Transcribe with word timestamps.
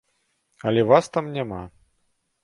Але 0.69 0.85
вас 0.91 1.09
там 1.17 1.29
няма. 1.35 1.59